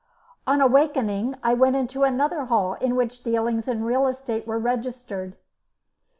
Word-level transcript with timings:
On 0.47 0.61
awakening, 0.61 1.35
I 1.43 1.53
went 1.53 1.75
into 1.75 2.01
another 2.01 2.45
hall, 2.45 2.73
in 2.81 2.95
which 2.95 3.21
dealings 3.21 3.67
in 3.67 3.83
real 3.83 4.07
estate 4.07 4.47
were 4.47 4.57
registered. 4.57 5.37